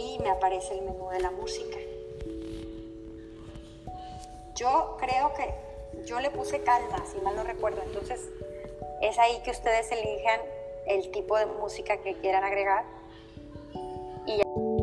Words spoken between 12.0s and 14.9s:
quieran agregar y ya.